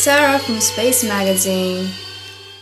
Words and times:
Sara 0.00 0.38
from 0.38 0.62
Space 0.62 1.04
Magazine. 1.04 1.90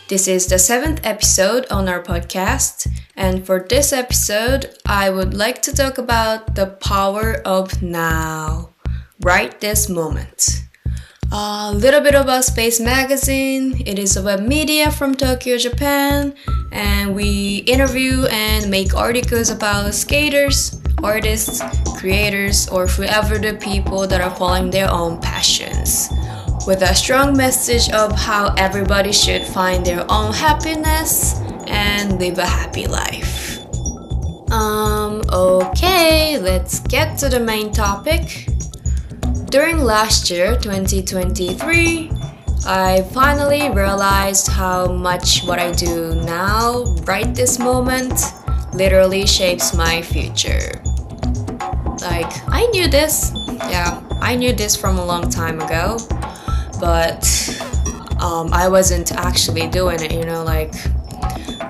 This 0.09 0.27
is 0.27 0.47
the 0.47 0.59
seventh 0.59 0.99
episode 1.05 1.65
on 1.71 1.87
our 1.87 2.03
podcast, 2.03 2.85
and 3.15 3.45
for 3.45 3.65
this 3.69 3.93
episode, 3.93 4.75
I 4.85 5.09
would 5.09 5.33
like 5.33 5.61
to 5.61 5.73
talk 5.73 5.97
about 5.97 6.55
the 6.55 6.65
power 6.65 7.39
of 7.45 7.81
now, 7.81 8.71
right 9.21 9.57
this 9.61 9.87
moment. 9.87 10.65
A 11.31 11.71
little 11.73 12.01
bit 12.01 12.13
about 12.13 12.43
Space 12.43 12.81
Magazine. 12.81 13.83
It 13.87 13.97
is 13.97 14.17
a 14.17 14.21
web 14.21 14.41
media 14.41 14.91
from 14.91 15.15
Tokyo, 15.15 15.55
Japan, 15.57 16.35
and 16.73 17.15
we 17.15 17.59
interview 17.59 18.25
and 18.25 18.69
make 18.69 18.93
articles 18.93 19.49
about 19.49 19.93
skaters, 19.93 20.81
artists, 21.01 21.61
creators, 21.97 22.67
or 22.67 22.85
whoever 22.85 23.37
the 23.37 23.53
people 23.53 24.07
that 24.07 24.19
are 24.19 24.35
following 24.35 24.71
their 24.71 24.91
own 24.91 25.21
passions 25.21 26.09
with 26.67 26.81
a 26.81 26.93
strong 26.93 27.35
message 27.35 27.89
of 27.91 28.11
how 28.11 28.53
everybody 28.57 29.11
should 29.11 29.43
find 29.43 29.85
their 29.85 30.05
own 30.09 30.33
happiness 30.33 31.39
and 31.67 32.19
live 32.19 32.37
a 32.37 32.45
happy 32.45 32.85
life. 32.85 33.59
Um, 34.51 35.21
okay, 35.31 36.37
let's 36.37 36.79
get 36.81 37.17
to 37.19 37.29
the 37.29 37.39
main 37.39 37.71
topic. 37.71 38.47
During 39.45 39.79
last 39.79 40.29
year, 40.29 40.57
2023, 40.57 42.11
I 42.65 43.07
finally 43.13 43.69
realized 43.69 44.47
how 44.47 44.87
much 44.87 45.43
what 45.45 45.59
I 45.59 45.71
do 45.71 46.15
now, 46.23 46.83
right 47.03 47.33
this 47.33 47.57
moment, 47.57 48.21
literally 48.73 49.25
shapes 49.25 49.73
my 49.73 50.01
future. 50.01 50.81
Like, 52.01 52.31
I 52.47 52.67
knew 52.71 52.87
this. 52.87 53.31
Yeah, 53.47 54.01
I 54.21 54.35
knew 54.35 54.53
this 54.53 54.75
from 54.75 54.97
a 54.97 55.05
long 55.05 55.29
time 55.29 55.61
ago 55.61 55.97
but 56.79 57.25
um, 58.21 58.51
I 58.53 58.67
wasn't 58.67 59.11
actually 59.11 59.67
doing 59.67 60.01
it, 60.01 60.13
you 60.13 60.25
know, 60.25 60.43
like 60.43 60.73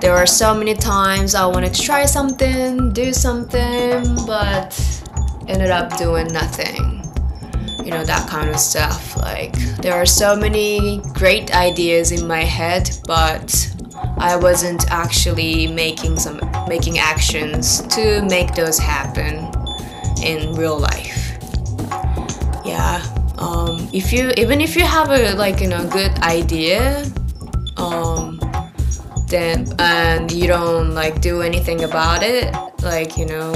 there 0.00 0.14
were 0.14 0.26
so 0.26 0.54
many 0.54 0.74
times 0.74 1.34
I 1.34 1.44
wanted 1.46 1.74
to 1.74 1.82
try 1.82 2.06
something, 2.06 2.92
do 2.92 3.12
something, 3.12 4.02
but 4.26 5.02
ended 5.46 5.70
up 5.70 5.96
doing 5.98 6.28
nothing. 6.28 7.04
You 7.84 7.90
know, 7.90 8.04
that 8.04 8.28
kind 8.28 8.48
of 8.48 8.58
stuff. 8.58 9.16
Like, 9.16 9.52
there 9.82 9.94
are 9.94 10.06
so 10.06 10.36
many 10.36 11.02
great 11.14 11.54
ideas 11.54 12.12
in 12.12 12.26
my 12.26 12.44
head, 12.44 12.90
but 13.06 13.74
I 14.18 14.36
wasn't 14.36 14.90
actually 14.90 15.66
making 15.66 16.18
some 16.18 16.40
making 16.68 16.98
actions 16.98 17.82
to 17.88 18.22
make 18.22 18.54
those 18.54 18.78
happen 18.78 19.50
in 20.22 20.54
real 20.54 20.78
life. 20.78 21.38
Yeah, 22.64 23.02
um, 23.40 23.88
if 23.92 24.12
you 24.12 24.32
even 24.36 24.60
if 24.60 24.76
you 24.76 24.84
have 24.84 25.10
a 25.10 25.34
like 25.34 25.60
you 25.60 25.68
know 25.68 25.86
good 25.88 26.12
idea 26.20 27.04
um, 27.76 28.38
then 29.28 29.66
and 29.78 30.30
you 30.30 30.46
don't 30.46 30.94
like 30.94 31.20
do 31.20 31.42
anything 31.42 31.84
about 31.84 32.22
it 32.22 32.54
like 32.82 33.16
you 33.16 33.26
know 33.26 33.52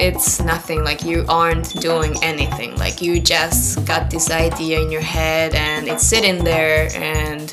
it's 0.00 0.40
nothing 0.40 0.84
like 0.84 1.02
you 1.04 1.24
aren't 1.28 1.80
doing 1.80 2.14
anything. 2.22 2.76
Like 2.76 3.02
you 3.02 3.20
just 3.20 3.84
got 3.84 4.10
this 4.10 4.30
idea 4.30 4.80
in 4.80 4.90
your 4.90 5.02
head 5.02 5.54
and 5.54 5.88
it's 5.88 6.06
sitting 6.06 6.44
there 6.44 6.88
and 6.94 7.50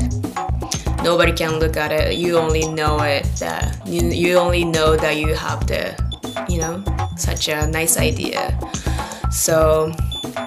nobody 1.03 1.31
can 1.31 1.59
look 1.59 1.78
at 1.78 1.91
it. 1.91 2.17
You 2.17 2.38
only 2.38 2.67
know 2.67 3.00
it 3.02 3.25
that 3.39 3.81
you, 3.88 4.02
you 4.09 4.38
only 4.38 4.63
know 4.63 4.95
that 4.95 5.17
you 5.17 5.33
have 5.33 5.66
the 5.67 5.95
you 6.47 6.59
know 6.59 6.83
such 7.17 7.47
a 7.47 7.67
nice 7.67 7.97
idea. 7.97 8.58
So 9.31 9.91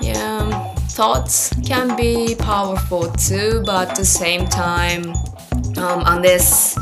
yeah 0.00 0.67
thoughts 0.98 1.54
can 1.64 1.94
be 1.96 2.34
powerful 2.34 3.08
too, 3.12 3.62
but 3.64 3.90
at 3.90 3.94
the 3.94 4.04
same 4.04 4.44
time, 4.46 5.04
um, 5.76 6.02
unless 6.06 6.76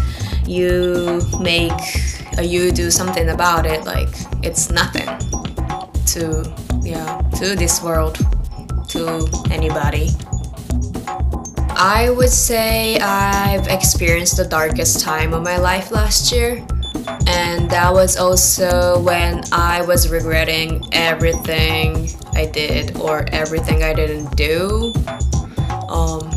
you 0.46 1.20
make 1.38 1.82
uh, 2.38 2.40
you 2.40 2.72
do 2.72 2.90
something 2.90 3.28
about 3.28 3.66
it, 3.66 3.84
like 3.84 4.08
it's 4.42 4.70
nothing 4.70 5.04
to 6.16 6.50
yeah 6.80 7.20
to 7.36 7.54
this 7.54 7.82
world, 7.82 8.16
to 8.88 9.28
anybody. 9.50 10.08
I 11.76 12.08
would 12.08 12.30
say 12.32 12.98
I've 13.00 13.68
experienced 13.68 14.38
the 14.38 14.48
darkest 14.48 15.04
time 15.04 15.34
of 15.34 15.42
my 15.42 15.58
life 15.58 15.90
last 15.90 16.32
year 16.32 16.66
and 17.26 17.70
that 17.70 17.92
was 17.92 18.16
also 18.16 19.00
when 19.00 19.42
I 19.52 19.82
was 19.82 20.08
regretting 20.08 20.82
everything 20.92 22.08
I 22.34 22.46
did 22.46 22.96
or 22.96 23.26
everything 23.32 23.82
I 23.82 23.92
didn't 23.94 24.36
do. 24.36 24.92
Um, 25.88 26.30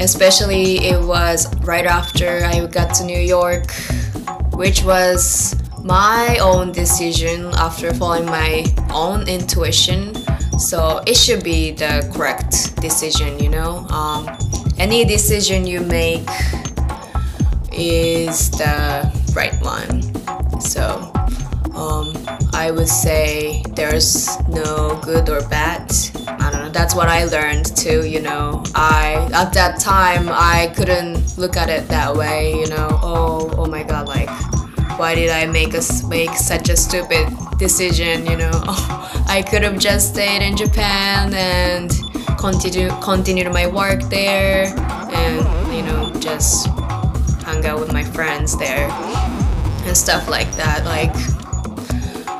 especially, 0.00 0.78
it 0.78 1.00
was 1.00 1.54
right 1.60 1.86
after 1.86 2.44
I 2.44 2.66
got 2.66 2.94
to 2.96 3.04
New 3.04 3.18
York, 3.18 3.72
which 4.52 4.82
was 4.84 5.54
my 5.82 6.38
own 6.40 6.72
decision 6.72 7.46
after 7.54 7.94
following 7.94 8.26
my 8.26 8.64
own 8.92 9.28
intuition. 9.28 10.14
So 10.58 11.02
it 11.06 11.16
should 11.16 11.44
be 11.44 11.70
the 11.70 12.10
correct 12.14 12.80
decision, 12.80 13.38
you 13.38 13.48
know. 13.48 13.86
Um, 13.88 14.28
any 14.78 15.04
decision 15.04 15.66
you 15.66 15.80
make 15.80 16.28
is 17.72 18.50
the 18.50 19.12
right 19.34 19.54
one. 19.62 20.15
So 20.60 21.12
um, 21.74 22.12
I 22.54 22.70
would 22.70 22.88
say 22.88 23.62
there's 23.74 24.28
no 24.48 24.98
good 25.02 25.28
or 25.28 25.46
bad. 25.48 25.92
I 26.26 26.50
don't 26.50 26.62
know. 26.62 26.70
That's 26.70 26.94
what 26.94 27.08
I 27.08 27.24
learned 27.24 27.76
too. 27.76 28.06
You 28.06 28.22
know, 28.22 28.64
I 28.74 29.28
at 29.34 29.52
that 29.52 29.78
time 29.78 30.28
I 30.30 30.72
couldn't 30.74 31.36
look 31.36 31.56
at 31.56 31.68
it 31.68 31.88
that 31.88 32.14
way. 32.16 32.54
You 32.54 32.66
know, 32.68 32.98
oh 33.02 33.52
oh 33.58 33.66
my 33.66 33.82
god, 33.82 34.08
like 34.08 34.30
why 34.98 35.14
did 35.14 35.30
I 35.30 35.46
make 35.46 35.74
us 35.74 36.02
make 36.04 36.30
such 36.30 36.70
a 36.70 36.76
stupid 36.76 37.28
decision? 37.58 38.24
You 38.26 38.38
know, 38.38 38.50
oh, 38.54 39.24
I 39.28 39.42
could 39.42 39.62
have 39.62 39.78
just 39.78 40.14
stayed 40.14 40.42
in 40.42 40.56
Japan 40.56 41.34
and 41.34 41.90
continue 42.38 42.88
continued 43.02 43.52
my 43.52 43.66
work 43.66 44.02
there, 44.04 44.64
and 45.12 45.74
you 45.74 45.82
know 45.82 46.10
just 46.20 46.68
hung 47.44 47.64
out 47.66 47.78
with 47.78 47.92
my 47.92 48.02
friends 48.02 48.56
there 48.58 48.88
and 49.86 49.96
stuff 49.96 50.28
like 50.28 50.50
that. 50.52 50.84
Like, 50.84 51.12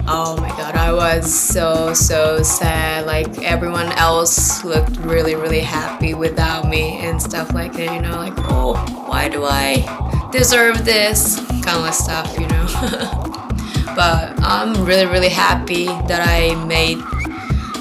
oh 0.08 0.36
my 0.40 0.48
god, 0.50 0.74
I 0.74 0.92
was 0.92 1.32
so, 1.32 1.94
so 1.94 2.42
sad. 2.42 3.06
Like, 3.06 3.42
everyone 3.42 3.92
else 3.92 4.64
looked 4.64 4.96
really, 4.98 5.34
really 5.34 5.60
happy 5.60 6.14
without 6.14 6.68
me 6.68 6.98
and 6.98 7.20
stuff 7.20 7.52
like 7.54 7.72
that, 7.74 7.94
you 7.94 8.00
know, 8.02 8.16
like, 8.16 8.34
oh, 8.50 8.74
why 9.06 9.28
do 9.28 9.44
I 9.44 10.28
deserve 10.32 10.84
this? 10.84 11.36
Kind 11.64 11.86
of 11.86 11.94
stuff, 11.94 12.38
you 12.38 12.46
know. 12.48 12.66
but 13.96 14.34
I'm 14.42 14.84
really, 14.84 15.06
really 15.06 15.28
happy 15.28 15.86
that 15.86 16.22
I 16.26 16.54
made 16.66 16.98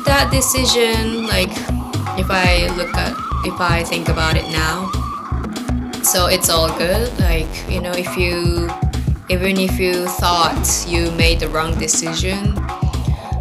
that 0.05 0.29
decision. 0.31 1.27
Like, 1.27 1.51
if 2.17 2.27
I 2.29 2.67
look 2.75 2.93
at, 2.95 3.11
if 3.45 3.59
I 3.59 3.83
think 3.83 4.09
about 4.09 4.37
it 4.37 4.45
now. 4.51 4.91
So 6.03 6.27
it's 6.27 6.49
all 6.49 6.69
good. 6.77 7.17
Like, 7.19 7.47
you 7.69 7.81
know, 7.81 7.91
if 7.91 8.15
you 8.15 8.69
even 9.29 9.57
if 9.57 9.79
you 9.79 10.05
thought 10.05 10.85
you 10.87 11.11
made 11.11 11.39
the 11.39 11.47
wrong 11.49 11.77
decision 11.79 12.55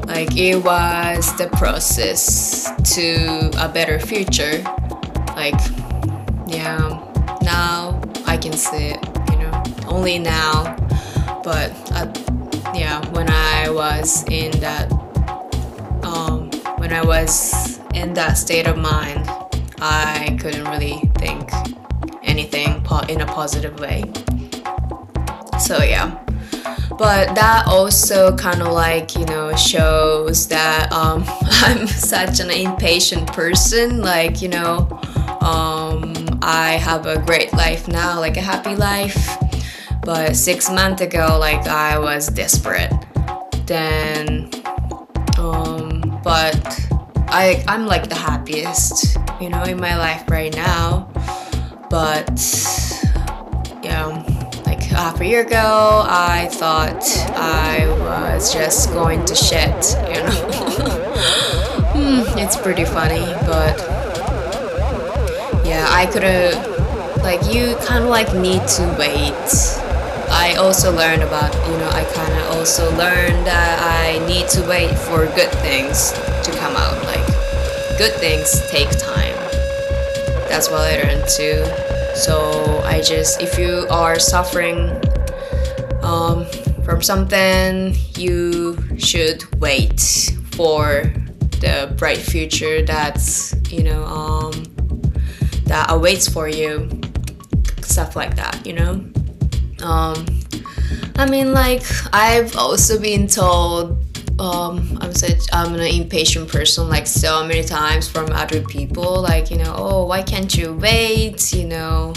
like 0.06 0.36
it 0.36 0.62
was 0.62 1.36
the 1.38 1.48
process 1.56 2.70
to 2.94 3.50
a 3.58 3.68
better 3.68 3.98
future. 3.98 4.62
Like 5.34 5.58
yeah 6.46 7.00
now 7.42 8.00
i 8.26 8.36
can 8.36 8.52
see 8.52 8.92
it 8.92 9.08
you 9.30 9.38
know 9.38 9.62
only 9.88 10.18
now. 10.18 10.76
But 11.42 11.72
uh, 11.92 12.12
yeah 12.74 13.04
when 13.10 13.30
i 13.30 13.68
was 13.68 14.24
in 14.30 14.50
that 14.60 14.90
um, 16.02 16.50
when 16.78 16.92
i 16.92 17.04
was 17.04 17.78
in 17.94 18.14
that 18.14 18.34
state 18.34 18.66
of 18.66 18.76
mind 18.76 19.28
i 19.80 20.36
couldn't 20.40 20.64
really 20.64 21.00
think 21.18 21.50
anything 22.22 22.82
in 23.08 23.20
a 23.20 23.26
positive 23.26 23.78
way 23.78 24.04
so 25.64 25.82
yeah. 25.82 26.20
But 26.90 27.34
that 27.34 27.64
also 27.66 28.36
kind 28.36 28.60
of 28.60 28.68
like 28.72 29.16
you 29.16 29.24
know 29.24 29.56
shows 29.56 30.46
that 30.48 30.92
um, 30.92 31.24
i'm 31.64 31.86
such 31.86 32.40
an 32.40 32.50
impatient 32.50 33.26
person. 33.32 34.02
Like 34.02 34.42
you 34.42 34.48
know 34.48 34.88
um, 35.40 36.12
i 36.42 36.72
have 36.80 37.06
a 37.06 37.18
great 37.18 37.52
life 37.54 37.88
now 37.88 38.20
like 38.20 38.36
a 38.36 38.42
happy 38.42 38.76
life. 38.76 39.38
But 40.02 40.36
six 40.36 40.70
months 40.70 41.00
ago 41.00 41.38
like 41.40 41.66
i 41.66 41.98
was 41.98 42.28
desperate. 42.28 42.92
Then 43.66 44.50
um, 45.38 46.20
but 46.22 46.60
I, 47.28 47.64
i'm 47.66 47.86
like 47.86 48.08
the 48.08 48.14
happiest 48.14 49.16
you 49.40 49.48
know 49.48 49.62
in 49.64 49.80
my 49.80 49.96
life 49.96 50.28
right 50.28 50.54
now. 50.54 51.10
But 51.88 52.28
yeah 53.82 54.33
half 54.94 55.20
a 55.20 55.26
year 55.26 55.40
ago, 55.40 56.04
I 56.08 56.48
thought 56.52 57.02
I 57.34 57.86
was 58.00 58.52
just 58.52 58.90
going 58.90 59.24
to 59.26 59.34
shit, 59.34 59.96
you 60.06 60.22
know. 60.22 60.30
hmm, 61.92 62.38
it's 62.38 62.56
pretty 62.56 62.84
funny, 62.84 63.24
but 63.44 63.76
yeah, 65.66 65.86
I 65.90 66.06
could've, 66.06 67.22
like, 67.22 67.42
you 67.52 67.76
kind 67.86 68.04
of 68.04 68.10
like 68.10 68.32
need 68.34 68.66
to 68.78 68.96
wait. 68.98 69.80
I 70.30 70.54
also 70.58 70.94
learned 70.94 71.22
about, 71.22 71.52
you 71.68 71.76
know, 71.78 71.88
I 71.90 72.04
kind 72.14 72.32
of 72.32 72.56
also 72.56 72.90
learned 72.96 73.46
that 73.46 73.80
I 73.82 74.24
need 74.26 74.48
to 74.50 74.66
wait 74.68 74.94
for 74.96 75.26
good 75.26 75.50
things 75.58 76.12
to 76.44 76.50
come 76.58 76.76
out. 76.76 77.02
Like, 77.04 77.26
good 77.98 78.14
things 78.14 78.66
take 78.70 78.90
time. 78.90 79.34
That's 80.48 80.70
what 80.70 80.80
I 80.80 81.02
learned 81.02 81.28
too. 81.28 81.64
So 82.14 82.73
Just, 83.04 83.42
if 83.42 83.58
you 83.58 83.86
are 83.90 84.18
suffering 84.18 84.90
um, 86.02 86.46
from 86.84 87.02
something, 87.02 87.94
you 88.16 88.78
should 88.98 89.44
wait 89.60 90.00
for 90.52 91.12
the 91.60 91.94
bright 91.98 92.18
future 92.18 92.82
that's, 92.82 93.54
you 93.70 93.82
know, 93.82 94.04
um, 94.04 94.52
that 95.64 95.86
awaits 95.90 96.28
for 96.28 96.48
you. 96.48 96.88
Stuff 97.82 98.16
like 98.16 98.36
that, 98.36 98.64
you 98.66 98.72
know? 98.72 99.04
Um, 99.82 100.26
I 101.16 101.26
mean, 101.28 101.52
like, 101.52 101.82
I've 102.12 102.56
also 102.56 102.98
been 102.98 103.26
told 103.26 104.02
um, 104.38 104.98
I'm 105.00 105.14
such 105.14 105.46
I'm 105.52 105.74
an 105.74 105.80
impatient 105.80 106.48
person 106.48 106.88
like 106.88 107.06
so 107.06 107.46
many 107.46 107.62
times 107.62 108.08
from 108.08 108.32
other 108.32 108.62
people 108.62 109.22
like 109.22 109.50
you 109.50 109.58
know 109.58 109.72
oh 109.76 110.06
why 110.06 110.22
can't 110.22 110.52
you 110.56 110.74
wait 110.74 111.52
you 111.52 111.66
know 111.66 112.12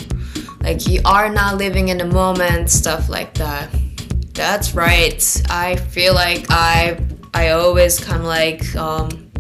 like 0.68 0.86
you 0.86 1.00
are 1.06 1.30
not 1.30 1.56
living 1.56 1.88
in 1.88 1.98
the 1.98 2.06
moment 2.06 2.70
stuff 2.70 3.08
like 3.08 3.34
that. 3.36 3.70
That's 4.34 4.76
right. 4.76 5.24
I 5.50 5.78
feel 5.78 6.14
like 6.14 6.46
I 6.50 7.00
I 7.34 7.52
always 7.52 7.98
kind 7.98 8.20
of 8.20 8.28
like 8.28 8.76
um, 8.76 9.32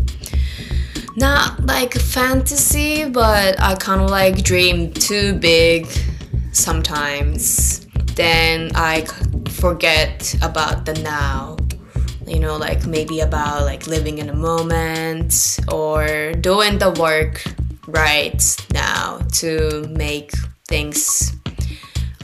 not 1.17 1.65
like 1.65 1.93
fantasy 1.95 3.09
but 3.09 3.61
I 3.61 3.75
kind 3.75 3.99
of 3.99 4.09
like 4.09 4.41
dream 4.41 4.93
too 4.93 5.33
big 5.33 5.85
sometimes. 6.53 7.85
Then 8.15 8.71
I 8.73 9.05
forget 9.49 10.33
about 10.41 10.85
the 10.85 10.93
now. 10.93 11.57
You 12.25 12.39
know 12.39 12.55
like 12.55 12.87
maybe 12.87 13.19
about 13.19 13.63
like 13.63 13.85
living 13.85 14.19
in 14.19 14.29
a 14.29 14.35
moment 14.35 15.59
or 15.73 16.31
doing 16.39 16.77
the 16.77 16.91
work 16.91 17.43
right 17.87 18.41
now 18.71 19.19
to 19.39 19.87
make 19.89 20.31
things 20.67 21.35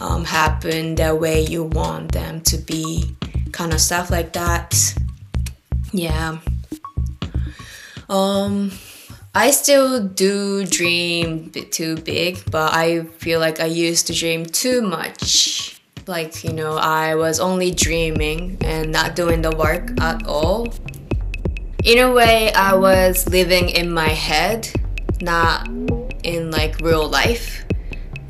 um, 0.02 0.26
happen 0.26 0.96
the 0.96 1.16
way 1.16 1.42
you 1.46 1.64
want 1.64 2.12
them 2.12 2.42
to 2.42 2.58
be 2.58 3.16
kind 3.52 3.74
of 3.74 3.80
stuff 3.80 4.10
like 4.10 4.34
that. 4.34 4.76
Yeah. 5.92 6.40
Um 8.10 8.72
I 9.36 9.50
still 9.50 10.04
do 10.04 10.64
dream 10.66 11.50
too 11.72 11.98
big, 11.98 12.44
but 12.52 12.74
I 12.74 13.04
feel 13.18 13.40
like 13.40 13.60
I 13.60 13.66
used 13.66 14.08
to 14.08 14.14
dream 14.14 14.46
too 14.46 14.82
much. 14.82 15.80
Like 16.06 16.44
you 16.44 16.52
know 16.52 16.76
i 16.76 17.16
was 17.16 17.40
only 17.40 17.72
dreaming 17.72 18.58
and 18.60 18.92
not 18.92 19.16
doing 19.16 19.42
the 19.42 19.56
work 19.56 19.90
at 20.02 20.28
all. 20.28 20.68
In 21.84 22.00
a 22.00 22.12
way 22.12 22.52
i 22.54 22.74
was 22.76 23.28
living 23.30 23.70
in 23.70 23.90
my 23.92 24.10
head 24.10 24.68
not 25.22 25.68
in 26.24 26.52
like 26.52 26.80
real 26.82 27.08
life 27.08 27.63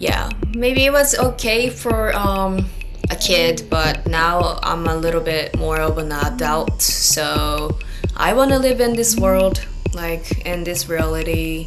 yeah 0.03 0.29
maybe 0.53 0.85
it 0.85 0.91
was 0.91 1.17
okay 1.17 1.69
for 1.69 2.13
um 2.15 2.65
a 3.09 3.15
kid 3.15 3.63
but 3.69 4.05
now 4.05 4.59
i'm 4.61 4.85
a 4.87 4.95
little 4.95 5.21
bit 5.21 5.57
more 5.57 5.79
of 5.79 5.97
an 5.97 6.11
adult 6.11 6.81
so 6.81 7.77
i 8.17 8.33
want 8.33 8.51
to 8.51 8.59
live 8.59 8.81
in 8.81 8.93
this 8.95 9.15
world 9.15 9.65
like 9.93 10.45
in 10.45 10.63
this 10.63 10.89
reality 10.89 11.65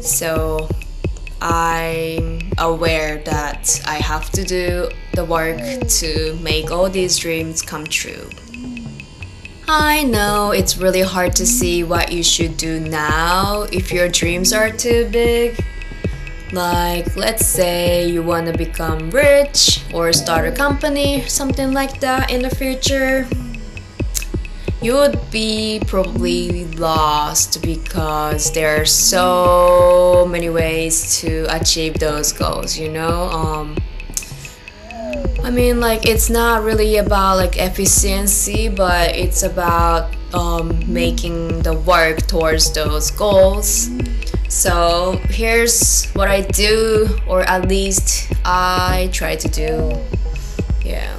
so 0.00 0.68
I'm 1.40 2.50
aware 2.58 3.18
that 3.24 3.80
I 3.86 3.96
have 3.96 4.30
to 4.30 4.44
do 4.44 4.88
the 5.14 5.24
work 5.24 5.60
to 6.00 6.36
make 6.42 6.72
all 6.72 6.88
these 6.88 7.16
dreams 7.16 7.62
come 7.62 7.86
true. 7.86 8.28
I 9.68 10.02
know 10.02 10.50
it's 10.50 10.78
really 10.78 11.02
hard 11.02 11.36
to 11.36 11.46
see 11.46 11.84
what 11.84 12.10
you 12.10 12.24
should 12.24 12.56
do 12.56 12.80
now 12.80 13.66
if 13.70 13.92
your 13.92 14.08
dreams 14.08 14.52
are 14.52 14.70
too 14.70 15.08
big. 15.12 15.62
Like, 16.52 17.16
let's 17.16 17.46
say 17.46 18.08
you 18.08 18.22
want 18.22 18.46
to 18.46 18.56
become 18.56 19.10
rich 19.10 19.84
or 19.92 20.12
start 20.12 20.48
a 20.48 20.52
company, 20.52 21.22
something 21.28 21.72
like 21.72 22.00
that 22.00 22.30
in 22.30 22.42
the 22.42 22.50
future 22.50 23.26
you 24.80 24.94
would 24.94 25.18
be 25.30 25.80
probably 25.86 26.66
lost 26.76 27.62
because 27.62 28.52
there 28.52 28.80
are 28.80 28.84
so 28.84 30.26
many 30.30 30.48
ways 30.48 31.18
to 31.20 31.46
achieve 31.50 31.94
those 31.94 32.32
goals 32.32 32.78
you 32.78 32.88
know? 32.88 33.24
Um, 33.24 33.76
i 35.42 35.50
mean 35.50 35.80
like 35.80 36.06
it's 36.06 36.30
not 36.30 36.62
really 36.62 36.96
about 36.96 37.36
like 37.36 37.56
efficiency 37.56 38.68
but 38.68 39.14
it's 39.16 39.42
about 39.42 40.14
um, 40.34 40.80
making 40.92 41.62
the 41.62 41.72
work 41.72 42.18
towards 42.26 42.72
those 42.72 43.10
goals 43.10 43.88
so 44.48 45.20
here's 45.28 46.06
what 46.12 46.28
i 46.28 46.40
do 46.40 47.08
or 47.26 47.42
at 47.42 47.68
least 47.68 48.32
i 48.44 49.08
try 49.12 49.36
to 49.36 49.48
do 49.48 49.92
yeah 50.84 51.14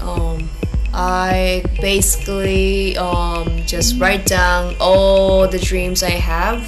um, 0.00 0.48
I 0.92 1.62
basically 1.80 2.96
um, 2.96 3.62
just 3.66 4.00
write 4.00 4.26
down 4.26 4.74
all 4.80 5.46
the 5.46 5.58
dreams 5.58 6.02
I 6.02 6.10
have. 6.10 6.66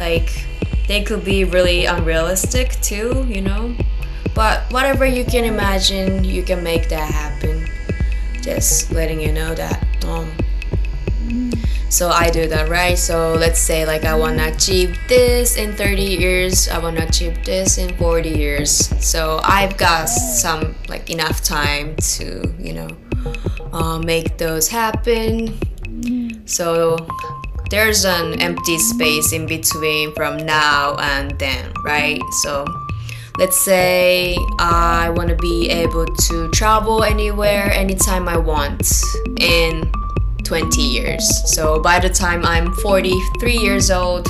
Like, 0.00 0.46
they 0.88 1.02
could 1.02 1.24
be 1.24 1.44
really 1.44 1.86
unrealistic 1.86 2.72
too, 2.80 3.24
you 3.28 3.40
know? 3.40 3.74
But 4.34 4.70
whatever 4.72 5.06
you 5.06 5.24
can 5.24 5.44
imagine, 5.44 6.24
you 6.24 6.42
can 6.42 6.64
make 6.64 6.88
that 6.88 7.10
happen. 7.10 7.68
Just 8.40 8.90
letting 8.90 9.20
you 9.20 9.32
know 9.32 9.54
that. 9.54 10.04
Um, 10.04 10.32
so 11.92 12.08
I 12.08 12.30
do 12.30 12.48
that, 12.48 12.70
right? 12.70 12.96
So 12.96 13.34
let's 13.34 13.60
say 13.60 13.84
like 13.84 14.04
I 14.04 14.14
want 14.14 14.38
to 14.38 14.48
achieve 14.48 14.96
this 15.08 15.58
in 15.58 15.74
30 15.74 16.02
years, 16.02 16.66
I 16.68 16.78
want 16.78 16.96
to 16.96 17.06
achieve 17.06 17.44
this 17.44 17.76
in 17.76 17.94
40 17.98 18.30
years. 18.30 18.72
So 19.04 19.40
I've 19.44 19.76
got 19.76 20.06
some 20.06 20.74
like 20.88 21.10
enough 21.10 21.44
time 21.44 21.94
to, 22.16 22.54
you 22.58 22.72
know, 22.72 22.88
uh, 23.74 23.98
make 23.98 24.38
those 24.38 24.68
happen. 24.68 25.58
So 26.46 26.96
there's 27.68 28.06
an 28.06 28.40
empty 28.40 28.78
space 28.78 29.34
in 29.34 29.44
between 29.44 30.14
from 30.14 30.38
now 30.38 30.96
and 30.96 31.38
then, 31.38 31.74
right? 31.84 32.22
So 32.40 32.64
let's 33.36 33.58
say 33.58 34.34
I 34.58 35.10
want 35.10 35.28
to 35.28 35.36
be 35.36 35.68
able 35.68 36.06
to 36.06 36.50
travel 36.52 37.04
anywhere 37.04 37.70
anytime 37.70 38.28
I 38.28 38.38
want 38.38 38.90
in 39.38 39.92
20 40.52 40.82
years. 40.82 41.26
So 41.50 41.80
by 41.80 41.98
the 41.98 42.10
time 42.10 42.44
I'm 42.44 42.74
43 42.74 43.56
years 43.56 43.90
old, 43.90 44.28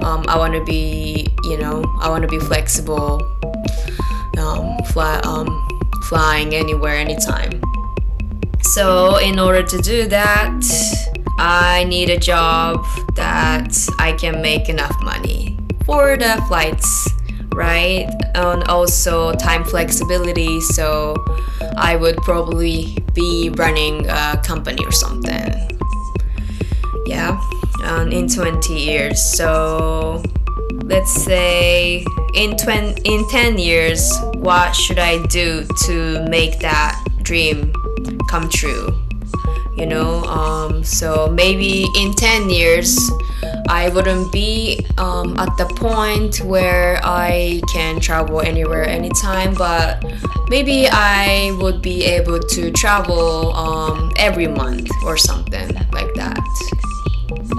um, 0.00 0.24
I 0.26 0.38
want 0.38 0.54
to 0.54 0.64
be, 0.64 1.26
you 1.44 1.58
know, 1.58 1.84
I 2.00 2.08
want 2.08 2.22
to 2.22 2.28
be 2.28 2.38
flexible, 2.38 3.20
um, 4.38 4.78
fly, 4.84 5.20
um, 5.22 5.48
flying 6.04 6.54
anywhere, 6.54 6.96
anytime. 6.96 7.60
So, 8.62 9.18
in 9.18 9.38
order 9.38 9.62
to 9.62 9.78
do 9.82 10.06
that, 10.08 10.62
I 11.38 11.84
need 11.84 12.08
a 12.08 12.18
job 12.18 12.82
that 13.16 13.76
I 13.98 14.12
can 14.12 14.40
make 14.40 14.70
enough 14.70 14.96
money 15.02 15.58
for 15.84 16.16
the 16.16 16.42
flights, 16.48 17.06
right? 17.52 18.08
And 18.34 18.64
also 18.64 19.34
time 19.34 19.64
flexibility. 19.64 20.58
So, 20.62 21.16
I 21.76 21.96
would 21.96 22.16
probably 22.18 22.96
be 23.14 23.50
running 23.56 24.06
a 24.08 24.40
company 24.44 24.84
or 24.84 24.92
something. 24.92 25.78
Yeah, 27.06 27.40
um, 27.84 28.12
in 28.12 28.28
20 28.28 28.74
years. 28.74 29.22
So, 29.22 30.22
let's 30.84 31.12
say 31.12 32.04
in 32.34 32.56
20 32.56 33.02
in 33.04 33.28
10 33.28 33.58
years 33.58 34.12
what 34.34 34.74
should 34.74 34.98
i 34.98 35.24
do 35.26 35.64
to 35.84 36.24
make 36.28 36.58
that 36.60 37.00
dream 37.22 37.72
come 38.28 38.48
true 38.48 38.99
you 39.80 39.86
know 39.86 40.22
um, 40.24 40.84
so 40.84 41.28
maybe 41.28 41.86
in 41.96 42.12
10 42.12 42.50
years 42.50 42.98
i 43.68 43.88
wouldn't 43.88 44.30
be 44.30 44.84
um, 44.98 45.38
at 45.38 45.48
the 45.56 45.66
point 45.76 46.40
where 46.44 47.00
i 47.02 47.60
can 47.72 47.98
travel 47.98 48.40
anywhere 48.42 48.86
anytime 48.86 49.54
but 49.54 50.04
maybe 50.48 50.86
i 50.90 51.56
would 51.60 51.80
be 51.80 52.04
able 52.04 52.38
to 52.38 52.70
travel 52.72 53.52
um, 53.54 54.12
every 54.18 54.46
month 54.46 54.90
or 55.04 55.16
something 55.16 55.74
like 55.92 56.12
that 56.14 56.38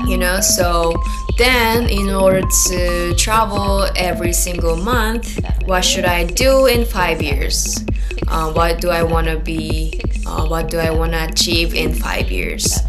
you 0.08 0.18
know? 0.18 0.40
So 0.42 0.94
then 1.38 1.90
in 1.90 2.10
order 2.10 2.42
to 2.42 3.16
travel 3.16 3.88
every 3.96 4.34
single 4.34 4.76
month 4.76 5.40
what 5.66 5.84
should 5.84 6.06
i 6.06 6.26
do 6.26 6.66
in 6.66 6.86
five 6.86 7.22
years? 7.22 7.84
Uh, 8.28 8.52
what 8.52 8.82
do 8.82 8.90
i 8.90 9.02
want 9.02 9.28
to 9.28 9.38
be 9.40 10.02
uh, 10.32 10.48
what 10.48 10.70
do 10.70 10.78
I 10.78 10.92
want 10.92 11.12
to 11.12 11.26
achieve 11.26 11.74
in 11.74 11.94
five 11.94 12.32
years. 12.32 12.80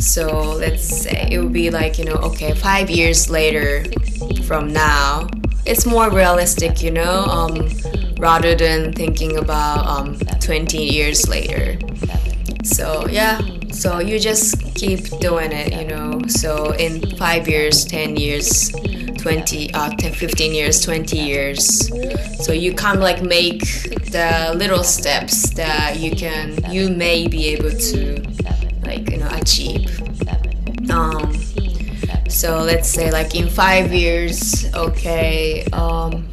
So 0.00 0.52
let's 0.52 0.84
say 0.84 1.28
it 1.30 1.38
would 1.38 1.52
be 1.52 1.70
like, 1.70 1.98
you 1.98 2.04
know, 2.04 2.18
okay, 2.30 2.54
five 2.54 2.90
years 2.90 3.30
later 3.30 3.84
from 4.44 4.72
now, 4.72 5.28
it's 5.64 5.84
more 5.84 6.10
realistic, 6.10 6.82
you 6.82 6.90
know, 6.90 7.24
um, 7.24 7.68
rather 8.18 8.54
than 8.54 8.92
thinking 8.92 9.36
about 9.36 9.86
um, 9.86 10.18
20 10.40 10.78
years 10.78 11.28
later. 11.28 11.78
So 12.62 13.06
yeah, 13.08 13.40
so 13.72 13.98
you 14.00 14.18
just 14.18 14.74
keep 14.74 15.06
doing 15.20 15.52
it, 15.52 15.72
you 15.72 15.86
know. 15.86 16.20
So 16.28 16.72
in 16.72 17.16
five 17.16 17.48
years, 17.48 17.84
10 17.84 18.16
years, 18.16 18.72
20, 19.26 19.74
uh, 19.74 19.90
10, 19.96 20.12
15 20.12 20.54
years, 20.54 20.80
20 20.82 21.18
years. 21.18 21.90
So 22.44 22.52
you 22.52 22.72
of 22.96 23.02
like 23.02 23.22
make 23.24 23.58
the 24.12 24.54
little 24.54 24.84
steps 24.84 25.50
that 25.54 25.98
you 25.98 26.14
can, 26.14 26.54
you 26.70 26.90
may 26.90 27.26
be 27.26 27.48
able 27.48 27.72
to 27.72 28.22
like, 28.84 29.10
you 29.10 29.16
know, 29.16 29.28
achieve. 29.32 30.00
Um, 30.92 31.34
so 32.28 32.62
let's 32.62 32.88
say 32.88 33.10
like 33.10 33.34
in 33.34 33.48
five 33.48 33.92
years, 33.92 34.72
okay, 34.76 35.64
um, 35.72 36.30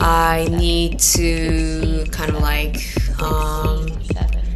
I 0.00 0.48
need 0.50 1.00
to 1.16 2.06
kind 2.10 2.30
of 2.30 2.40
like 2.40 2.76
um, 3.20 3.86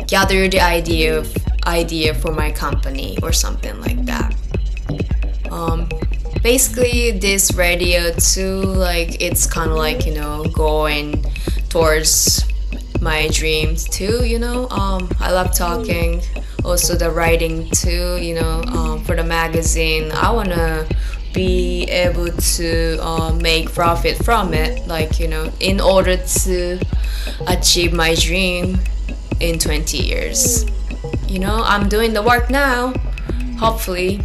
gather 0.07 0.49
the 0.49 0.61
idea 0.63 1.23
idea 1.67 2.15
for 2.15 2.33
my 2.33 2.51
company 2.51 3.19
or 3.23 3.31
something 3.35 3.79
like 3.83 4.07
that. 4.07 4.35
Um, 5.51 5.87
basically, 6.49 7.11
this 7.11 7.53
radio 7.53 8.11
too, 8.13 8.63
like 8.63 9.21
it's 9.21 9.45
kind 9.45 9.71
of 9.71 9.77
like 9.77 10.07
you 10.07 10.15
know 10.15 10.45
going 10.45 11.23
towards 11.69 12.43
my 13.03 13.29
dreams 13.29 13.85
too. 13.85 14.25
You 14.25 14.39
know, 14.39 14.67
um, 14.71 15.11
I 15.21 15.31
love 15.31 15.53
talking. 15.53 16.23
Also, 16.65 16.95
the 16.95 17.11
writing 17.11 17.69
too. 17.73 18.17
You 18.17 18.37
know, 18.41 18.63
um, 18.69 19.05
for 19.05 19.15
the 19.15 19.25
magazine, 19.25 20.11
I 20.11 20.31
wanna 20.31 20.89
be 21.35 21.85
able 21.85 22.33
to 22.57 22.97
uh, 23.03 23.35
make 23.35 23.71
profit 23.75 24.17
from 24.25 24.55
it. 24.55 24.89
Like 24.89 25.21
you 25.21 25.29
know, 25.29 25.53
in 25.61 25.83
order 25.83 26.17
to 26.17 26.81
achieve 27.47 27.93
my 27.93 28.15
dream 28.15 28.81
in 29.41 29.59
20 29.59 29.99
years. 29.99 30.65
You 31.29 31.41
know, 31.41 31.61
I'm 31.63 31.91
doing 31.91 32.15
the 32.15 32.23
work 32.23 32.49
now, 32.49 32.95
hopefully. 33.59 34.23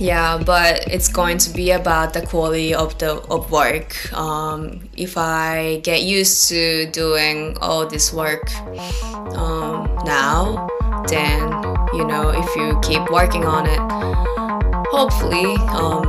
Yeah, 0.00 0.42
but 0.44 0.88
it's 0.88 1.08
going 1.08 1.38
to 1.38 1.50
be 1.50 1.70
about 1.70 2.14
the 2.14 2.26
quality 2.26 2.74
of 2.74 2.98
the 2.98 3.12
of 3.30 3.50
work. 3.50 4.12
Um, 4.12 4.88
if 4.96 5.16
I 5.16 5.80
get 5.84 6.02
used 6.02 6.48
to 6.48 6.86
doing 6.90 7.56
all 7.60 7.86
this 7.86 8.12
work 8.12 8.52
um, 9.36 9.86
now, 10.04 10.68
then 11.08 11.42
you 11.94 12.04
know, 12.04 12.30
if 12.34 12.56
you 12.56 12.78
keep 12.82 13.08
working 13.10 13.44
on 13.44 13.66
it, 13.66 13.80
hopefully 14.90 15.54
um, 15.70 16.02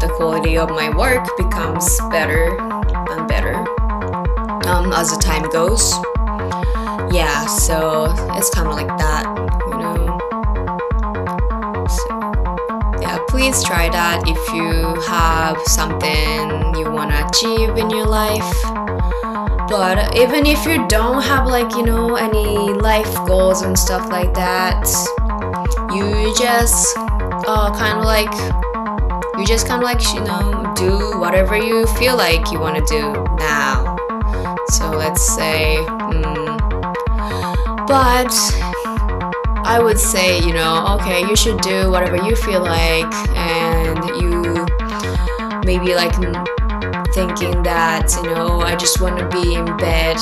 the 0.00 0.12
quality 0.16 0.58
of 0.58 0.68
my 0.70 0.94
work 0.94 1.26
becomes 1.38 1.98
better 2.10 2.58
and 3.12 3.26
better 3.26 3.54
um, 4.68 4.92
as 4.92 5.10
the 5.10 5.20
time 5.22 5.48
goes 5.50 5.94
yeah, 7.12 7.46
so 7.46 8.06
it's 8.36 8.50
kind 8.50 8.68
of 8.68 8.74
like 8.74 8.86
that, 8.86 9.26
please 13.40 13.64
try 13.64 13.88
that 13.88 14.20
if 14.28 14.52
you 14.52 15.00
have 15.08 15.56
something 15.62 16.76
you 16.76 16.92
want 16.92 17.10
to 17.10 17.26
achieve 17.26 17.70
in 17.78 17.88
your 17.88 18.04
life. 18.04 18.52
But 19.66 20.14
even 20.14 20.44
if 20.44 20.66
you 20.66 20.86
don't 20.88 21.22
have, 21.22 21.46
like, 21.46 21.72
you 21.72 21.82
know, 21.82 22.16
any 22.16 22.74
life 22.74 23.14
goals 23.26 23.62
and 23.62 23.78
stuff 23.78 24.10
like 24.10 24.34
that, 24.34 24.84
you 25.90 26.34
just 26.36 26.94
uh, 26.98 27.72
kind 27.78 27.96
of 27.96 28.04
like, 28.04 28.30
you 29.38 29.46
just 29.46 29.66
kind 29.66 29.82
of 29.82 29.84
like, 29.84 30.04
you 30.12 30.20
know, 30.20 30.74
do 30.76 31.18
whatever 31.18 31.56
you 31.56 31.86
feel 31.96 32.18
like 32.18 32.52
you 32.52 32.60
want 32.60 32.76
to 32.76 32.84
do 32.92 33.24
now. 33.36 33.96
So 34.68 34.90
let's 34.90 35.22
say, 35.22 35.78
mm, 35.88 36.58
but 37.88 38.69
I 39.70 39.78
would 39.78 40.00
say, 40.00 40.40
you 40.40 40.52
know, 40.52 40.98
okay, 40.98 41.20
you 41.20 41.36
should 41.36 41.60
do 41.60 41.92
whatever 41.92 42.16
you 42.16 42.34
feel 42.34 42.60
like, 42.60 43.14
and 43.36 44.04
you 44.20 44.66
maybe 45.64 45.94
like 45.94 46.12
thinking 47.14 47.62
that, 47.62 48.10
you 48.16 48.34
know, 48.34 48.62
I 48.62 48.74
just 48.74 49.00
want 49.00 49.20
to 49.20 49.28
be 49.28 49.54
in 49.54 49.64
bed 49.76 50.16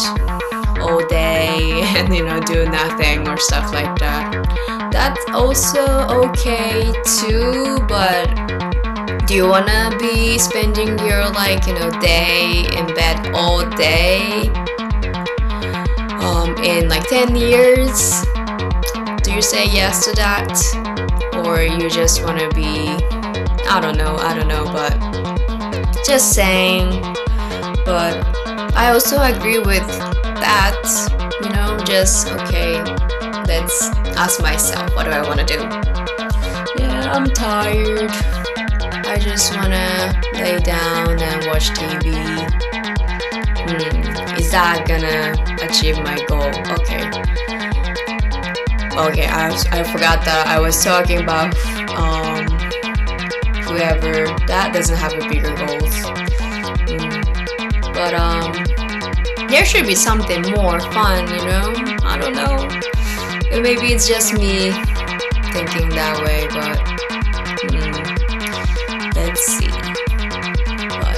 all 0.84 1.00
day 1.08 1.80
and, 1.96 2.14
you 2.14 2.26
know, 2.26 2.40
do 2.40 2.66
nothing 2.66 3.26
or 3.26 3.38
stuff 3.38 3.72
like 3.72 3.98
that. 4.00 4.90
That's 4.92 5.24
also 5.30 5.86
okay 6.28 6.92
too, 7.16 7.78
but 7.88 8.28
do 9.26 9.34
you 9.34 9.48
wanna 9.48 9.96
be 9.98 10.38
spending 10.38 10.98
your 10.98 11.24
like 11.30 11.66
you 11.66 11.74
know 11.74 11.90
day 12.00 12.66
in 12.76 12.86
bed 12.94 13.30
all 13.34 13.64
day 13.76 14.48
um, 16.20 16.54
in 16.62 16.88
like 16.88 17.06
10 17.08 17.36
years 17.36 18.24
do 19.28 19.34
you 19.34 19.42
say 19.42 19.66
yes 19.66 20.06
to 20.06 20.12
that? 20.16 20.48
Or 21.44 21.60
you 21.60 21.90
just 21.90 22.24
want 22.24 22.38
to 22.40 22.48
be 22.54 22.88
i 23.68 23.78
don't 23.78 23.98
know 23.98 24.16
i 24.16 24.34
don't 24.34 24.48
know 24.48 24.64
but 24.64 24.96
just 26.06 26.32
saying. 26.32 26.88
But 27.84 28.24
i 28.74 28.90
also 28.90 29.20
agree 29.20 29.58
with 29.58 29.86
that 30.40 30.80
you 31.42 31.50
know 31.50 31.78
just 31.84 32.28
okay 32.28 32.82
let's 33.44 33.90
ask 34.16 34.40
myself 34.40 34.96
what 34.96 35.04
do 35.04 35.10
i 35.10 35.20
want 35.20 35.40
to 35.40 35.46
do? 35.46 35.60
Yeah 36.82 37.12
i'm 37.12 37.28
tired. 37.28 38.10
I 39.12 39.18
just 39.18 39.54
want 39.54 39.72
to 39.74 40.40
lay 40.40 40.58
down 40.60 41.20
and 41.20 41.46
watch 41.46 41.68
tv 41.76 42.16
hmm, 43.68 44.38
is 44.38 44.50
that 44.52 44.88
gonna 44.88 45.36
achieve 45.62 45.98
my 45.98 46.16
goal? 46.24 46.48
Okay 46.80 47.57
okay 48.98 49.26
I, 49.26 49.48
I 49.70 49.84
forgot 49.84 50.24
that 50.24 50.46
i 50.48 50.58
was 50.58 50.82
talking 50.82 51.20
about 51.20 51.54
um, 51.90 52.46
whoever 53.62 54.26
that 54.46 54.72
doesn't 54.74 54.96
have 54.96 55.12
a 55.12 55.28
bigger 55.28 55.54
goals. 55.54 55.94
Mm. 56.88 57.94
but 57.94 58.14
um 58.14 58.52
there 59.48 59.64
should 59.64 59.86
be 59.86 59.94
something 59.94 60.42
more 60.50 60.80
fun 60.92 61.28
you 61.28 61.44
know? 61.46 61.72
I 62.04 62.18
don't 62.20 62.34
know. 62.34 62.68
Maybe 63.62 63.92
it's 63.94 64.06
just 64.06 64.34
me 64.34 64.72
thinking 65.52 65.88
that 65.90 66.20
way 66.24 66.46
but 66.52 66.78
mm, 67.70 69.14
let's 69.14 69.42
see. 69.42 69.70
But 71.00 71.16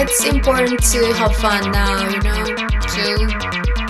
it's 0.00 0.24
important 0.24 0.82
to 0.92 1.12
have 1.14 1.34
fun 1.36 1.72
now 1.72 2.08
you 2.08 2.20
know 2.20 2.72
um, 2.92 3.81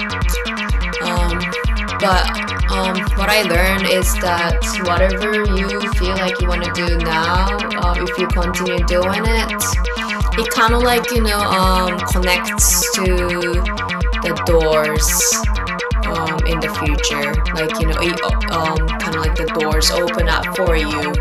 but 2.03 2.27
um, 2.73 2.99
what 3.15 3.31
I 3.31 3.43
learned 3.47 3.87
is 3.87 4.13
that 4.19 4.59
whatever 4.83 5.47
you 5.55 5.79
feel 5.95 6.19
like 6.19 6.35
you 6.41 6.49
want 6.49 6.65
to 6.65 6.73
do 6.75 6.99
now, 6.99 7.47
uh, 7.79 7.95
if 7.97 8.19
you 8.19 8.27
continue 8.27 8.83
doing 8.91 9.23
it, 9.23 9.55
it 10.35 10.51
kind 10.51 10.75
of 10.75 10.83
like 10.83 11.13
you 11.13 11.23
know 11.23 11.39
um, 11.39 12.01
connects 12.11 12.91
to 12.99 13.07
the 14.27 14.35
doors 14.51 15.07
um, 16.11 16.43
in 16.51 16.59
the 16.59 16.75
future. 16.83 17.39
Like 17.55 17.71
you 17.79 17.87
know, 17.87 18.03
it, 18.03 18.19
um, 18.51 18.83
kind 18.99 19.15
of 19.15 19.23
like 19.23 19.37
the 19.39 19.47
doors 19.55 19.93
open 19.93 20.29
up 20.29 20.43
for 20.57 20.75
you 20.75 21.15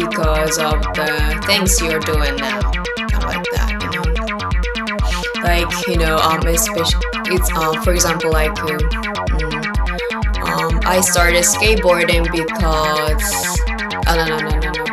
because 0.00 0.56
of 0.56 0.80
the 0.96 1.12
things 1.44 1.76
you're 1.82 2.00
doing 2.00 2.36
now, 2.36 2.64
kind 3.12 3.20
of 3.20 3.28
like 3.36 3.44
that. 3.52 3.68
You 3.84 4.00
know, 4.00 4.16
like 5.44 5.68
you 5.86 5.98
know, 5.98 6.16
um, 6.16 6.40
especially 6.46 7.15
it's 7.28 7.50
uh, 7.54 7.80
for 7.82 7.92
example 7.92 8.30
like. 8.32 8.56
Um, 8.62 8.78
um, 10.46 10.80
I 10.84 11.00
started 11.00 11.42
skateboarding 11.42 12.24
because 12.30 13.58
oh 14.06 14.14
no 14.14 14.24
no 14.26 14.38
no 14.38 14.48
no 14.48 14.70
no. 14.72 14.84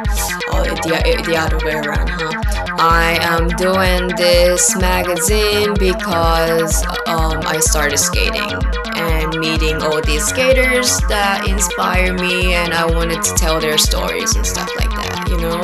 Oh 0.49 0.63
the, 0.63 1.23
the 1.25 1.37
other 1.37 1.57
way 1.65 1.73
around 1.75 2.09
huh? 2.09 2.31
I 2.79 3.19
am 3.21 3.47
doing 3.49 4.07
this 4.17 4.75
magazine 4.77 5.73
because 5.77 6.83
um, 7.07 7.45
I 7.45 7.59
started 7.59 7.97
skating 7.97 8.57
and 8.95 9.39
meeting 9.39 9.81
all 9.81 10.01
these 10.01 10.25
skaters 10.25 10.99
that 11.09 11.47
inspire 11.47 12.13
me 12.13 12.53
and 12.53 12.73
I 12.73 12.85
wanted 12.85 13.21
to 13.23 13.33
tell 13.35 13.59
their 13.59 13.77
stories 13.77 14.35
and 14.35 14.45
stuff 14.45 14.69
like 14.75 14.89
that 14.89 15.27
you 15.29 15.37
know? 15.37 15.61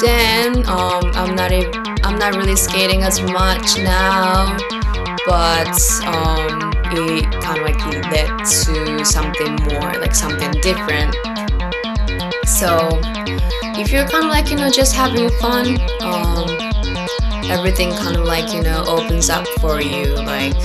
Then 0.00 0.66
um, 0.68 1.12
I'm 1.14 1.34
not 1.36 1.52
I'm 2.04 2.18
not 2.18 2.34
really 2.34 2.56
skating 2.56 3.02
as 3.02 3.20
much 3.20 3.76
now 3.78 4.56
but 5.30 5.80
um, 6.06 6.72
it 6.90 7.22
kind 7.40 7.60
of 7.60 7.64
like 7.64 7.78
led 8.10 8.26
to 8.44 9.04
something 9.04 9.54
more, 9.70 9.94
like 10.00 10.12
something 10.12 10.50
different. 10.60 11.14
So 12.44 12.98
if 13.78 13.92
you're 13.92 14.08
kind 14.08 14.24
of 14.24 14.30
like 14.30 14.50
you 14.50 14.56
know 14.56 14.68
just 14.70 14.92
having 14.92 15.30
fun, 15.38 15.78
um, 16.02 16.50
everything 17.48 17.92
kind 17.92 18.16
of 18.16 18.24
like 18.24 18.52
you 18.52 18.60
know 18.60 18.82
opens 18.88 19.30
up 19.30 19.46
for 19.60 19.80
you. 19.80 20.16
Like 20.16 20.58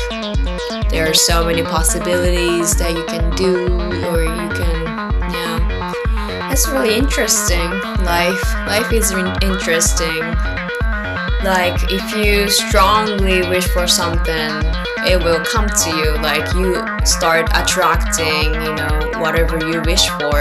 there 0.90 1.08
are 1.08 1.14
so 1.14 1.46
many 1.46 1.62
possibilities 1.62 2.76
that 2.78 2.92
you 2.96 3.06
can 3.06 3.36
do, 3.36 3.68
or 4.08 4.24
you 4.24 4.50
can, 4.50 4.84
yeah. 5.32 5.94
That's 6.50 6.68
really 6.70 6.96
interesting. 6.96 7.70
Life, 8.02 8.44
life 8.66 8.92
is 8.92 9.12
interesting 9.44 10.65
like 11.46 11.78
if 11.92 12.16
you 12.18 12.50
strongly 12.50 13.48
wish 13.48 13.68
for 13.68 13.88
something 13.88 14.52
it 15.08 15.24
will 15.24 15.44
come 15.46 15.68
to 15.70 15.90
you. 15.90 16.18
Like 16.18 16.54
you 16.56 16.84
start 17.06 17.50
attracting 17.54 18.54
you 18.54 18.74
know 18.76 19.12
whatever 19.20 19.58
you 19.58 19.82
wish 19.86 20.08
for. 20.10 20.40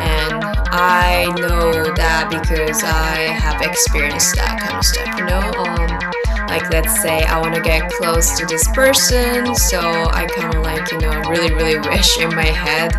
And 0.00 0.44
i 0.76 1.26
know 1.38 1.94
that 1.94 2.26
because 2.28 2.82
i 2.82 3.30
have 3.30 3.62
experienced 3.62 4.34
that 4.34 4.58
kind 4.60 4.76
of 4.76 4.84
stuff 4.84 5.06
you 5.16 5.24
know? 5.24 5.40
Um, 5.62 6.48
like 6.48 6.68
let's 6.70 7.00
say 7.00 7.22
i 7.22 7.40
want 7.40 7.54
to 7.54 7.60
get 7.60 7.90
close 7.92 8.36
to 8.38 8.44
this 8.46 8.66
person 8.74 9.54
so 9.54 9.80
i 10.10 10.26
kind 10.26 10.52
of 10.52 10.62
like 10.62 10.90
you 10.90 10.98
know 10.98 11.20
really 11.30 11.54
really 11.54 11.78
wish 11.88 12.18
in 12.18 12.34
my 12.34 12.44
head. 12.44 12.92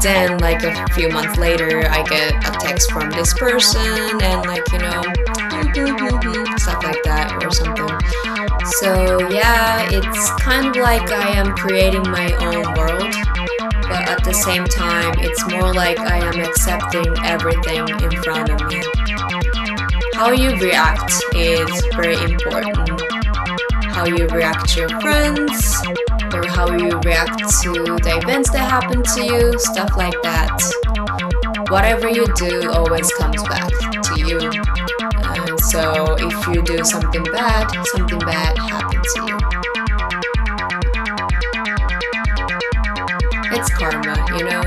Then 0.00 0.38
like 0.38 0.62
a 0.62 0.86
few 0.94 1.08
months 1.10 1.38
later 1.38 1.88
i 1.90 2.02
get 2.04 2.32
a 2.48 2.58
text 2.58 2.90
from 2.92 3.10
this 3.10 3.34
person 3.34 4.22
and 4.22 4.46
like 4.46 4.64
you 4.72 4.78
know 4.78 5.02
stuff 6.58 6.82
like 6.82 7.02
that 7.04 7.32
or 7.42 7.50
something 7.50 7.88
so 8.80 9.28
yeah 9.30 9.88
it's 9.90 10.30
kind 10.42 10.66
of 10.66 10.76
like 10.76 11.10
i 11.10 11.28
am 11.36 11.54
creating 11.56 12.02
my 12.10 12.32
own 12.40 12.62
world 12.74 13.14
but 13.88 14.08
at 14.08 14.22
the 14.24 14.32
same 14.32 14.64
time 14.64 15.14
it's 15.18 15.46
more 15.50 15.72
like 15.72 15.98
i 15.98 16.18
am 16.18 16.40
accepting 16.40 17.14
everything 17.24 17.88
in 17.88 18.22
front 18.22 18.50
of 18.50 18.60
me 18.68 18.82
how 20.14 20.30
you 20.30 20.56
react 20.56 21.12
is 21.34 21.70
very 21.94 22.16
important 22.32 23.00
how 23.98 24.06
you 24.06 24.26
react 24.28 24.68
to 24.68 24.80
your 24.80 25.00
friends 25.00 25.76
or 26.32 26.46
how 26.46 26.70
you 26.70 26.98
react 27.00 27.38
to 27.62 27.72
the 27.72 28.20
events 28.22 28.50
that 28.50 28.70
happen 28.70 29.02
to 29.02 29.24
you, 29.24 29.58
stuff 29.58 29.96
like 29.96 30.14
that. 30.22 30.54
Whatever 31.70 32.08
you 32.08 32.26
do 32.34 32.70
always 32.70 33.12
comes 33.14 33.42
back 33.44 33.68
to 33.68 34.18
you. 34.18 34.87
So 35.70 36.16
if 36.18 36.46
you 36.48 36.62
do 36.62 36.82
something 36.82 37.24
bad, 37.24 37.68
something 37.92 38.18
bad 38.20 38.56
happens 38.56 39.12
to 39.14 39.20
you. 39.28 39.38
It's 43.52 43.68
karma, 43.76 44.16
you 44.38 44.44
know? 44.44 44.62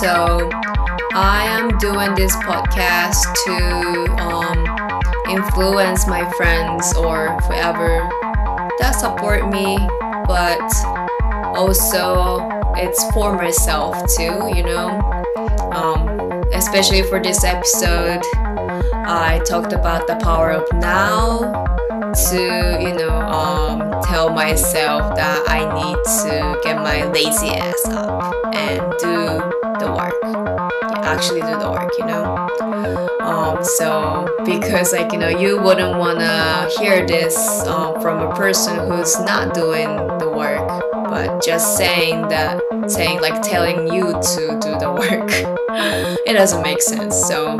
So 0.00 0.48
I 1.14 1.44
am 1.44 1.76
doing 1.78 2.14
this 2.14 2.36
podcast 2.36 3.34
to 3.46 4.14
um, 4.22 4.64
influence 5.28 6.06
my 6.06 6.30
friends 6.36 6.94
or 6.96 7.36
whoever 7.42 8.08
that 8.78 8.92
support 8.92 9.50
me 9.50 9.76
but 10.26 10.60
also 11.56 12.48
it's 12.76 13.04
for 13.12 13.36
myself 13.36 13.96
too 14.16 14.50
you 14.54 14.62
know 14.62 14.88
um, 15.72 16.42
especially 16.52 17.02
for 17.02 17.20
this 17.20 17.44
episode 17.44 18.22
i 19.06 19.40
talked 19.46 19.72
about 19.72 20.06
the 20.06 20.16
power 20.16 20.50
of 20.50 20.64
now 20.74 21.66
to 22.14 22.78
you 22.80 22.92
know 22.94 23.20
um, 23.28 24.02
tell 24.02 24.30
myself 24.30 25.14
that 25.14 25.42
i 25.48 25.60
need 25.74 25.96
to 26.22 26.60
get 26.64 26.76
my 26.76 27.04
lazy 27.04 27.50
ass 27.50 27.84
up 27.88 28.34
and 28.54 28.80
do 28.98 29.60
the 29.80 29.92
work. 29.92 30.14
Actually 31.04 31.40
do 31.40 31.58
the 31.58 31.70
work 31.70 31.90
you 31.98 32.04
know? 32.04 32.48
Um, 33.20 33.64
so 33.64 34.28
because 34.44 34.92
like 34.92 35.12
you 35.12 35.18
know 35.18 35.28
you 35.28 35.60
wouldn't 35.60 35.98
want 35.98 36.20
to 36.20 36.70
hear 36.78 37.06
this 37.06 37.66
um, 37.66 38.00
from 38.00 38.20
a 38.20 38.34
person 38.34 38.76
who's 38.88 39.18
not 39.20 39.54
doing 39.54 39.88
the 40.18 40.28
work 40.28 40.66
but 40.92 41.42
just 41.42 41.76
saying 41.76 42.28
that 42.28 42.60
saying 42.88 43.20
like 43.20 43.42
telling 43.42 43.92
you 43.92 44.12
to 44.12 44.58
do 44.60 44.78
the 44.78 44.92
work. 45.00 45.30
It 46.26 46.34
doesn't 46.34 46.62
make 46.62 46.82
sense 46.82 47.16
so 47.16 47.56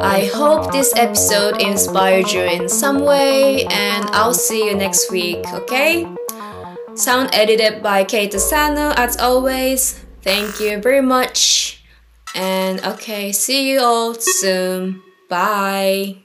I 0.00 0.30
hope 0.32 0.72
this 0.72 0.92
episode 0.96 1.60
inspired 1.60 2.30
you 2.30 2.42
in 2.42 2.68
some 2.68 3.04
way, 3.04 3.64
and 3.64 4.04
I'll 4.10 4.34
see 4.34 4.66
you 4.66 4.76
next 4.76 5.10
week, 5.10 5.44
okay? 5.52 6.06
Sound 6.94 7.30
edited 7.32 7.82
by 7.82 8.04
Keita 8.04 8.38
Sano, 8.38 8.92
as 8.96 9.16
always. 9.16 10.04
Thank 10.22 10.60
you 10.60 10.78
very 10.78 11.02
much. 11.02 11.82
And 12.34 12.84
okay, 12.84 13.32
see 13.32 13.70
you 13.72 13.80
all 13.80 14.14
soon. 14.14 15.02
Bye. 15.28 16.22